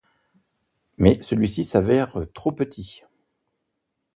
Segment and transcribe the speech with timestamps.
[0.97, 3.03] Mais celui-ci s'avère trop petit.